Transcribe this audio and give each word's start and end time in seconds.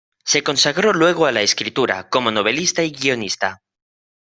Se 0.25 0.41
consagró 0.41 0.93
luego 0.93 1.27
a 1.27 1.31
la 1.31 1.43
escritura, 1.43 2.09
como 2.09 2.31
novelista 2.31 2.81
y 2.83 2.89
guionista. 2.89 3.61